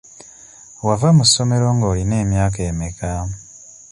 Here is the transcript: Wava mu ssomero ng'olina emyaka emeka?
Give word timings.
Wava 0.85 1.07
mu 1.17 1.23
ssomero 1.27 1.67
ng'olina 1.75 2.15
emyaka 2.23 2.59
emeka? 2.71 3.11